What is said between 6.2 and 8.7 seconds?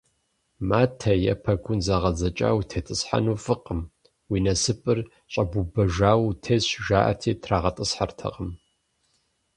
утесщ, жаӀэрти трагъэтӀысхьэртэкъым.